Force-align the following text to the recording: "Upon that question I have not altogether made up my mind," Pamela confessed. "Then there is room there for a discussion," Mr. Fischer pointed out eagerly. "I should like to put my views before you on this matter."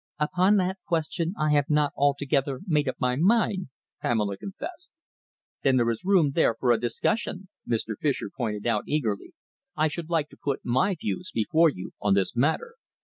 "Upon 0.17 0.57
that 0.57 0.79
question 0.87 1.35
I 1.39 1.51
have 1.51 1.69
not 1.69 1.93
altogether 1.95 2.61
made 2.65 2.87
up 2.87 2.95
my 2.99 3.15
mind," 3.15 3.67
Pamela 4.01 4.35
confessed. 4.35 4.89
"Then 5.61 5.77
there 5.77 5.91
is 5.91 6.03
room 6.03 6.31
there 6.31 6.55
for 6.59 6.71
a 6.71 6.79
discussion," 6.79 7.49
Mr. 7.69 7.95
Fischer 7.95 8.31
pointed 8.35 8.65
out 8.65 8.85
eagerly. 8.87 9.33
"I 9.75 9.89
should 9.89 10.09
like 10.09 10.29
to 10.29 10.37
put 10.43 10.65
my 10.65 10.95
views 10.99 11.29
before 11.31 11.69
you 11.69 11.91
on 12.01 12.15
this 12.15 12.35
matter." 12.35 12.73